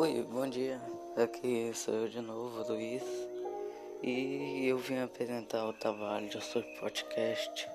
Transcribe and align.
Oi, 0.00 0.26
bom 0.32 0.48
dia. 0.48 0.80
Aqui 1.14 1.72
sou 1.74 1.92
eu 1.92 2.08
de 2.08 2.22
novo, 2.22 2.72
Luiz. 2.72 3.02
E 4.02 4.66
eu 4.66 4.78
vim 4.78 4.98
apresentar 4.98 5.68
o 5.68 5.74
trabalho 5.74 6.40
seu 6.40 6.62
podcast 6.80 7.68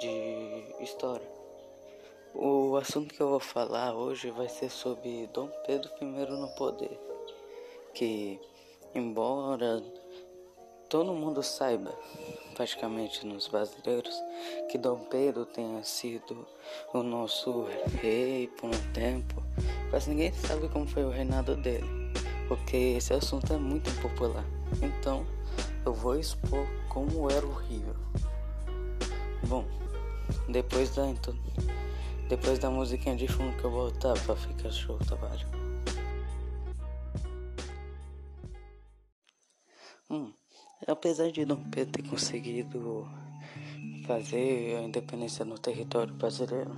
de 0.00 0.82
história. 0.82 1.28
O 2.34 2.74
assunto 2.76 3.14
que 3.14 3.20
eu 3.20 3.28
vou 3.28 3.38
falar 3.38 3.94
hoje 3.94 4.32
vai 4.32 4.48
ser 4.48 4.68
sobre 4.68 5.28
Dom 5.28 5.48
Pedro 5.64 5.88
I 6.02 6.04
no 6.04 6.48
poder. 6.56 6.98
Que, 7.94 8.40
embora 8.92 9.80
todo 10.88 11.14
mundo 11.14 11.40
saiba, 11.40 11.96
praticamente 12.56 13.24
nos 13.24 13.46
brasileiros, 13.46 14.20
que 14.68 14.76
Dom 14.76 15.04
Pedro 15.04 15.46
tenha 15.46 15.84
sido 15.84 16.44
o 16.92 17.00
nosso 17.00 17.62
rei 18.02 18.48
por 18.48 18.66
um 18.66 18.92
tempo, 18.92 19.40
quase 19.90 20.10
ninguém 20.10 20.32
sabe 20.32 20.68
como 20.68 20.86
foi 20.86 21.04
o 21.04 21.10
reinado 21.10 21.56
dele, 21.56 21.86
porque 22.46 22.76
esse 22.76 23.12
assunto 23.12 23.52
é 23.52 23.56
muito 23.56 23.90
impopular. 23.90 24.44
Então, 24.82 25.26
eu 25.84 25.94
vou 25.94 26.18
expor 26.18 26.66
como 26.88 27.30
era 27.30 27.46
horrível. 27.46 27.96
Bom, 29.46 29.64
depois 30.48 30.94
da 30.94 31.04
depois 32.28 32.58
da 32.58 32.70
musiquinha 32.70 33.16
de 33.16 33.26
fundo 33.26 33.56
que 33.56 33.64
eu 33.64 33.70
voltar 33.70 34.12
pra 34.20 34.36
ficar 34.36 34.70
show 34.70 34.98
trabalho. 34.98 35.46
Hum, 40.10 40.32
Apesar 40.86 41.30
de 41.30 41.44
Dom 41.44 41.62
Pedro 41.70 42.02
ter 42.02 42.08
conseguido 42.08 43.06
fazer 44.06 44.78
a 44.78 44.82
independência 44.82 45.44
no 45.44 45.58
território 45.58 46.14
brasileiro, 46.14 46.70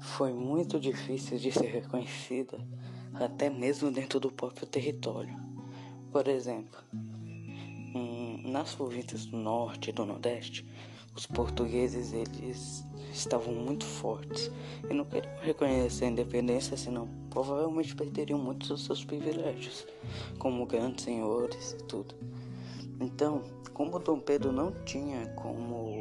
foi 0.00 0.32
muito 0.32 0.78
difícil 0.78 1.38
de 1.38 1.50
ser 1.52 1.66
reconhecida, 1.66 2.58
até 3.14 3.48
mesmo 3.48 3.90
dentro 3.90 4.20
do 4.20 4.30
próprio 4.30 4.66
território. 4.66 5.34
Por 6.10 6.28
exemplo, 6.28 6.78
nas 8.44 8.74
províncias 8.74 9.26
do 9.26 9.36
norte 9.36 9.90
e 9.90 9.92
do 9.92 10.04
nordeste, 10.04 10.66
os 11.16 11.26
portugueses 11.26 12.12
eles 12.12 12.84
estavam 13.12 13.54
muito 13.54 13.84
fortes 13.84 14.50
e 14.88 14.92
não 14.92 15.04
queriam 15.04 15.32
reconhecer 15.40 16.06
a 16.06 16.08
independência, 16.08 16.76
senão 16.76 17.08
provavelmente 17.30 17.94
perderiam 17.94 18.38
muitos 18.38 18.68
dos 18.68 18.84
seus 18.84 19.04
privilégios, 19.04 19.86
como 20.38 20.66
grandes 20.66 21.04
senhores 21.04 21.72
e 21.72 21.84
tudo. 21.84 22.14
Então, 23.00 23.42
como 23.72 23.98
Dom 23.98 24.18
Pedro 24.18 24.52
não 24.52 24.72
tinha 24.84 25.26
como 25.34 25.93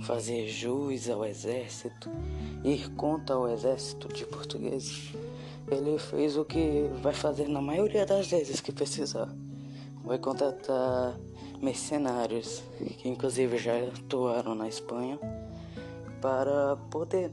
fazer 0.00 0.48
jus 0.48 1.08
ao 1.08 1.24
exército, 1.24 2.10
ir 2.64 2.88
contra 2.94 3.38
o 3.38 3.48
exército 3.48 4.08
de 4.08 4.24
portugueses, 4.24 5.14
ele 5.70 5.98
fez 5.98 6.36
o 6.36 6.44
que 6.44 6.88
vai 7.02 7.14
fazer 7.14 7.48
na 7.48 7.60
maioria 7.60 8.04
das 8.04 8.26
vezes 8.28 8.60
que 8.60 8.72
precisar. 8.72 9.28
Vai 10.04 10.18
contratar 10.18 11.16
mercenários, 11.60 12.62
que 12.98 13.08
inclusive 13.08 13.56
já 13.58 13.72
atuaram 13.78 14.54
na 14.54 14.68
Espanha, 14.68 15.18
para 16.20 16.76
poder 16.90 17.30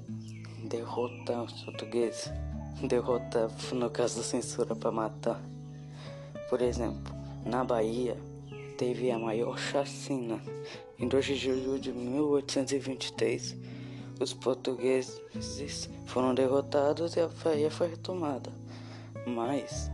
derrotar 0.63 1.43
os 1.43 1.63
portugueses. 1.63 2.31
Derrotar, 2.81 3.49
no 3.73 3.89
caso 3.89 4.17
da 4.17 4.23
censura, 4.23 4.75
para 4.75 4.91
matar. 4.91 5.41
Por 6.49 6.61
exemplo, 6.61 7.13
na 7.45 7.63
Bahia, 7.63 8.17
teve 8.79 9.11
a 9.11 9.19
maior 9.19 9.59
chacina. 9.59 10.41
Em 10.97 11.05
2 11.05 11.25
de 11.25 11.35
julho 11.35 11.77
de 11.77 11.91
1823, 11.91 13.57
os 14.21 14.33
portugueses 14.33 15.89
foram 16.05 16.33
derrotados 16.33 17.17
e 17.17 17.19
a 17.19 17.27
Bahia 17.27 17.69
foi 17.69 17.89
retomada. 17.89 18.49
Mas 19.27 19.91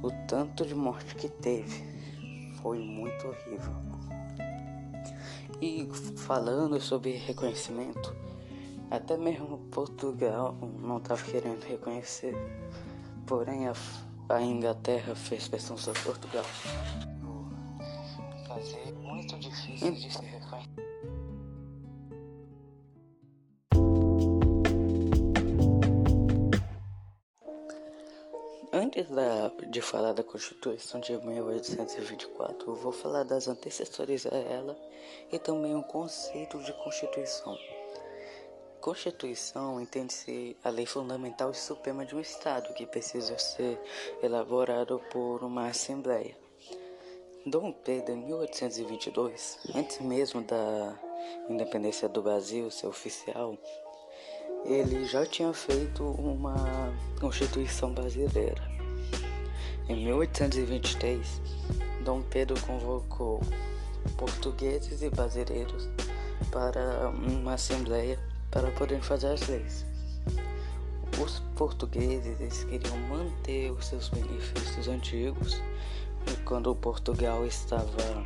o 0.00 0.12
tanto 0.28 0.64
de 0.64 0.76
morte 0.76 1.16
que 1.16 1.28
teve 1.28 1.82
foi 2.62 2.78
muito 2.78 3.26
horrível. 3.26 3.74
E 5.60 5.88
falando 6.18 6.80
sobre 6.80 7.16
reconhecimento, 7.16 8.14
até 8.92 9.16
mesmo 9.16 9.58
Portugal 9.72 10.56
não 10.80 10.98
estava 10.98 11.20
querendo 11.20 11.64
reconhecer, 11.64 12.36
porém 13.26 13.66
a, 13.66 13.74
a 14.28 14.40
Inglaterra 14.40 15.16
fez 15.16 15.48
pressão 15.48 15.76
sobre 15.76 16.00
Portugal 16.02 16.44
fazer 18.60 18.92
muito 18.92 19.38
difícil 19.38 19.92
de 19.92 20.12
ser 20.12 20.24
reconhecido. 20.24 20.90
Antes 28.72 29.08
da, 29.08 29.50
de 29.68 29.80
falar 29.80 30.12
da 30.12 30.22
Constituição 30.22 31.00
de 31.00 31.16
1824, 31.16 32.70
eu 32.70 32.74
vou 32.76 32.92
falar 32.92 33.24
das 33.24 33.48
antecessores 33.48 34.26
a 34.26 34.36
ela 34.36 34.76
e 35.32 35.38
também 35.38 35.74
o 35.74 35.82
conceito 35.82 36.58
de 36.62 36.72
Constituição. 36.74 37.56
Constituição 38.80 39.80
entende-se 39.80 40.56
a 40.64 40.70
lei 40.70 40.86
fundamental 40.86 41.50
e 41.50 41.54
suprema 41.54 42.04
de 42.04 42.14
um 42.14 42.20
Estado 42.20 42.72
que 42.74 42.86
precisa 42.86 43.38
ser 43.38 43.78
elaborado 44.22 45.00
por 45.10 45.42
uma 45.42 45.68
Assembleia. 45.68 46.49
Dom 47.46 47.72
Pedro, 47.72 48.12
em 48.12 48.26
1822, 48.26 49.60
antes 49.74 49.98
mesmo 50.02 50.42
da 50.42 50.94
independência 51.48 52.06
do 52.06 52.20
Brasil 52.20 52.70
ser 52.70 52.86
oficial, 52.86 53.56
ele 54.66 55.06
já 55.06 55.24
tinha 55.24 55.50
feito 55.54 56.04
uma 56.04 56.92
Constituição 57.18 57.94
brasileira. 57.94 58.62
Em 59.88 60.04
1823, 60.04 61.40
Dom 62.04 62.20
Pedro 62.20 62.60
convocou 62.60 63.40
portugueses 64.18 65.00
e 65.00 65.08
brasileiros 65.08 65.88
para 66.52 67.08
uma 67.08 67.54
assembleia 67.54 68.18
para 68.50 68.70
poderem 68.72 69.02
fazer 69.02 69.28
as 69.28 69.48
leis. 69.48 69.86
Os 71.18 71.40
portugueses 71.56 72.64
queriam 72.64 72.98
manter 72.98 73.72
os 73.72 73.86
seus 73.86 74.10
benefícios 74.10 74.88
antigos 74.88 75.58
quando 76.44 76.74
Portugal 76.74 77.46
estava 77.46 78.24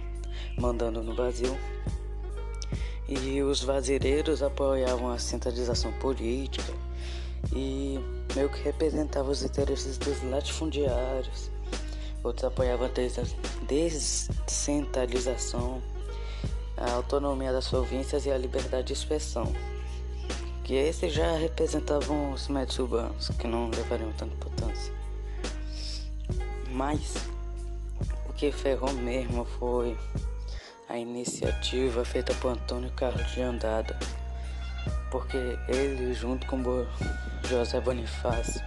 mandando 0.58 1.02
no 1.02 1.14
Brasil. 1.14 1.56
E 3.08 3.42
os 3.42 3.62
vazireiros 3.62 4.42
apoiavam 4.42 5.10
a 5.10 5.18
centralização 5.18 5.92
política 5.94 6.72
e 7.52 7.98
meio 8.34 8.48
que 8.48 8.62
representavam 8.62 9.30
os 9.30 9.42
interesses 9.42 9.98
dos 9.98 10.22
latifundiários. 10.22 11.50
Outros 12.22 12.44
apoiavam 12.44 12.86
a 12.86 12.90
descentralização, 13.66 15.82
a 16.76 16.92
autonomia 16.92 17.52
das 17.52 17.68
províncias 17.68 18.24
e 18.24 18.30
a 18.30 18.38
liberdade 18.38 18.86
de 18.86 18.94
expressão. 18.94 19.52
Que 20.62 20.74
esses 20.74 21.12
já 21.12 21.36
representavam 21.36 22.32
os 22.32 22.48
médios 22.48 22.78
urbanos, 22.78 23.28
que 23.38 23.46
não 23.46 23.68
levariam 23.68 24.10
tanta 24.12 24.34
importância. 24.34 24.94
Mas 26.70 27.14
que 28.44 28.52
ferrou 28.52 28.92
mesmo 28.92 29.46
foi 29.58 29.96
a 30.90 30.98
iniciativa 30.98 32.04
feita 32.04 32.34
por 32.34 32.52
Antônio 32.52 32.90
Carlos 32.92 33.26
de 33.32 33.40
Andada, 33.40 33.98
porque 35.10 35.58
ele, 35.66 36.12
junto 36.12 36.46
com 36.46 36.62
José 37.48 37.80
Bonifácio, 37.80 38.62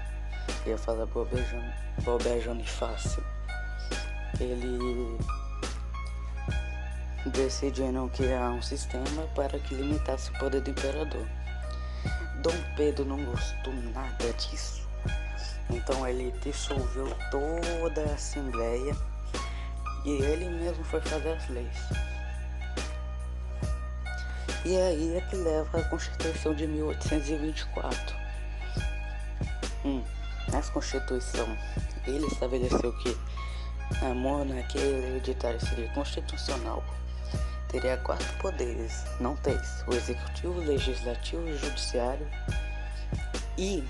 ia 0.66 0.80
falar 0.80 1.06
Bobé 1.06 2.40
Bonifácio, 2.44 3.24
ele 4.40 5.16
decidiram 7.28 8.10
criar 8.10 8.50
um 8.50 8.62
sistema 8.64 9.28
para 9.36 9.60
que 9.60 9.76
limitasse 9.76 10.32
o 10.32 10.40
poder 10.40 10.62
do 10.62 10.72
imperador. 10.72 11.28
Dom 12.42 12.76
Pedro 12.76 13.06
não 13.06 13.24
gostou 13.24 13.74
nada 13.94 14.34
disso, 14.40 14.88
então 15.70 16.08
ele 16.08 16.34
dissolveu 16.42 17.16
toda 17.30 18.02
a 18.02 18.16
Assembleia 18.16 18.96
e 20.08 20.22
ele 20.24 20.50
mesmo 20.50 20.86
foi 20.86 21.02
fazer 21.02 21.34
as 21.34 21.50
leis. 21.50 21.78
E 24.64 24.78
aí 24.78 25.18
é 25.18 25.22
que 25.22 25.36
leva 25.36 25.80
a 25.80 25.84
Constituição 25.84 26.56
de 26.56 26.66
1824. 26.66 28.16
Hum, 29.84 30.02
nessa 30.50 30.72
Constituição, 30.72 31.46
ele 32.06 32.26
estabeleceu 32.28 32.94
que 33.00 33.18
a 34.02 34.14
monarquia 34.14 34.82
hereditária 34.82 35.60
seria 35.60 35.90
constitucional. 35.90 36.82
Teria 37.68 37.98
quatro 37.98 38.32
poderes, 38.38 39.04
não 39.20 39.36
três: 39.36 39.84
o 39.88 39.94
executivo, 39.94 40.54
o 40.54 40.64
legislativo 40.64 41.46
e 41.50 41.52
o 41.52 41.58
judiciário. 41.58 42.26
E, 43.58 43.84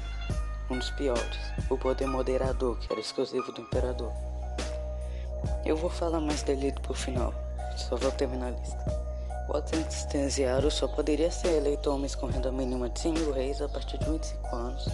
um 0.67 0.79
dos 0.79 0.89
piores, 0.91 1.37
o 1.69 1.77
poder 1.77 2.07
moderador, 2.07 2.75
que 2.79 2.91
era 2.91 2.99
exclusivo 2.99 3.51
do 3.51 3.61
imperador. 3.61 4.26
Eu 5.67 5.75
vou 5.75 5.89
falar 5.89 6.21
mais 6.21 6.43
dele 6.43 6.71
pro 6.81 6.93
final, 6.93 7.33
só 7.75 7.97
vou 7.97 8.09
terminar 8.09 8.47
a 8.47 8.51
lista. 8.51 8.85
O 9.49 9.57
assistenciário 9.57 10.71
só 10.71 10.87
poderia 10.87 11.29
ser 11.29 11.57
eleito 11.57 11.91
homens 11.91 12.15
com 12.15 12.25
renda 12.27 12.49
mínima 12.53 12.89
de 12.89 13.01
100 13.01 13.11
mil 13.11 13.33
reis 13.33 13.61
a 13.61 13.67
partir 13.67 13.97
de 13.97 14.09
25 14.09 14.55
anos. 14.55 14.87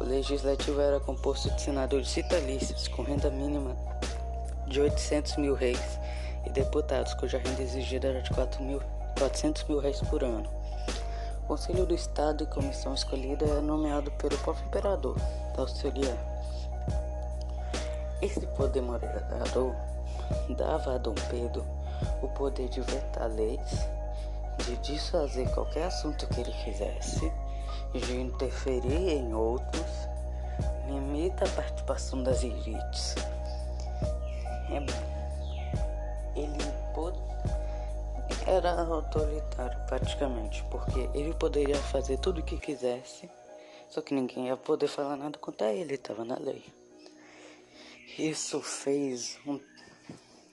O 0.00 0.04
legislativo 0.04 0.80
era 0.80 0.98
composto 0.98 1.50
de 1.50 1.60
senadores 1.60 2.10
vitalícios 2.14 2.88
com 2.88 3.02
renda 3.02 3.28
mínima 3.28 3.76
de 4.66 4.80
800 4.80 5.36
mil 5.36 5.52
reis 5.52 5.98
e 6.46 6.50
deputados 6.50 7.12
cuja 7.12 7.36
renda 7.36 7.60
exigida 7.60 8.08
era 8.08 8.22
de 8.22 8.30
4 8.30 8.64
mil, 8.64 8.80
400 9.18 9.64
mil 9.64 9.80
reais 9.80 10.00
por 10.00 10.24
ano. 10.24 10.48
O 11.42 11.46
Conselho 11.46 11.84
do 11.84 11.94
Estado 11.94 12.44
e 12.44 12.46
comissão 12.46 12.94
escolhida 12.94 13.44
é 13.44 13.60
nomeado 13.60 14.10
pelo 14.12 14.38
próprio 14.38 14.64
imperador 14.64 15.16
da 15.54 15.60
auxiliar. 15.60 16.27
Esse 18.20 18.46
poder 18.48 18.82
moderador 18.82 19.74
dava 20.56 20.94
a 20.94 20.98
Dom 20.98 21.14
Pedro 21.30 21.64
o 22.22 22.28
poder 22.28 22.68
de 22.68 22.80
vetar 22.80 23.28
leis, 23.28 23.88
de 24.64 24.76
desfazer 24.78 25.48
qualquer 25.52 25.84
assunto 25.84 26.26
que 26.28 26.40
ele 26.40 26.52
quisesse, 26.64 27.32
de 27.92 28.20
interferir 28.20 29.10
em 29.10 29.32
outros, 29.34 30.08
limita 30.86 31.44
a 31.44 31.48
participação 31.48 32.22
das 32.22 32.42
elites. 32.42 33.14
É, 34.70 34.76
ele 36.38 36.68
era 38.46 38.82
autoritário 38.82 39.78
praticamente, 39.86 40.64
porque 40.70 41.08
ele 41.14 41.34
poderia 41.34 41.76
fazer 41.76 42.18
tudo 42.18 42.40
o 42.40 42.42
que 42.42 42.56
quisesse, 42.56 43.30
só 43.88 44.00
que 44.00 44.14
ninguém 44.14 44.46
ia 44.46 44.56
poder 44.56 44.88
falar 44.88 45.16
nada 45.16 45.38
contra 45.38 45.72
ele, 45.72 45.94
estava 45.94 46.24
na 46.24 46.36
lei. 46.38 46.77
Isso 48.16 48.60
fez 48.62 49.38
um 49.46 49.58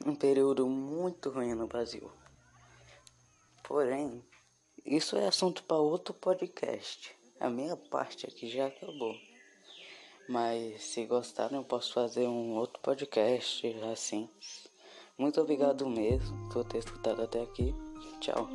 um 0.06 0.13
período 0.13 0.68
muito 0.68 1.31
ruim 1.31 1.56
no 1.56 1.66
Brasil. 1.66 2.12
Porém, 3.63 4.24
isso 4.86 5.18
é 5.18 5.28
assunto 5.28 5.63
para 5.63 5.78
outro 5.78 6.13
podcast. 6.13 7.16
A 7.40 7.50
minha 7.50 7.75
parte 7.75 8.28
aqui 8.28 8.48
já 8.48 8.68
acabou. 8.68 9.16
Mas 10.30 10.84
se 10.84 11.06
gostaram, 11.06 11.57
eu 11.57 11.63
posso 11.63 11.94
fazer 11.94 12.28
um 12.28 12.56
outro 12.56 12.80
podcast 12.81 13.68
assim. 13.92 14.30
Muito 15.18 15.42
obrigado 15.42 15.88
mesmo 15.90 16.50
por 16.50 16.63
ter 16.66 16.80
escutado 16.80 17.24
até 17.24 17.42
aqui. 17.42 17.74
Tchau. 18.19 18.48